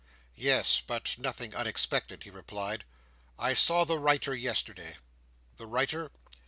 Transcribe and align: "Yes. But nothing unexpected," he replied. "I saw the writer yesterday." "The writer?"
"Yes. 0.33 0.81
But 0.87 1.15
nothing 1.19 1.53
unexpected," 1.55 2.23
he 2.23 2.31
replied. 2.31 2.85
"I 3.37 3.53
saw 3.53 3.83
the 3.85 3.99
writer 3.99 4.33
yesterday." 4.33 4.97
"The 5.57 5.67
writer?" 5.67 6.09